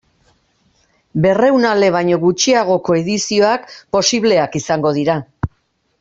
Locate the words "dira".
5.01-5.19